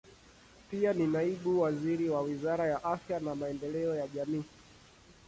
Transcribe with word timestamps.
Pia 0.71 0.93
ni 0.93 1.07
naibu 1.07 1.61
waziri 1.61 2.09
wa 2.09 2.21
Wizara 2.21 2.67
ya 2.67 2.83
Afya 2.83 3.19
na 3.19 3.35
Maendeleo 3.35 3.95
ya 3.95 4.07
Jamii. 4.07 4.43